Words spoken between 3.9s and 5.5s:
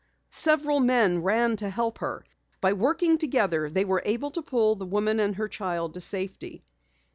able to pull the woman and her